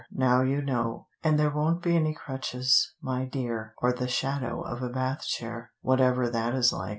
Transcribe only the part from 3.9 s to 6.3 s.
the shadow of a Bath chair, whatever